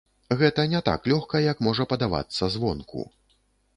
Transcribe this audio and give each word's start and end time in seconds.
Гэта 0.37 0.63
не 0.71 0.79
так 0.87 1.05
лёгка, 1.13 1.43
як 1.51 1.61
можа 1.67 1.87
падавацца 1.93 2.51
звонку. 2.55 3.07